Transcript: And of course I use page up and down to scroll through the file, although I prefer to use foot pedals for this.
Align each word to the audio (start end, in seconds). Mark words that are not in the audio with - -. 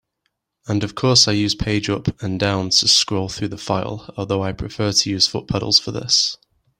And 0.67 0.83
of 0.83 0.95
course 0.95 1.27
I 1.27 1.33
use 1.33 1.53
page 1.53 1.87
up 1.87 2.23
and 2.23 2.39
down 2.39 2.71
to 2.71 2.87
scroll 2.87 3.29
through 3.29 3.49
the 3.49 3.57
file, 3.59 4.11
although 4.17 4.43
I 4.43 4.51
prefer 4.51 4.91
to 4.91 5.09
use 5.11 5.27
foot 5.27 5.47
pedals 5.47 5.77
for 5.77 5.91
this. 5.91 6.37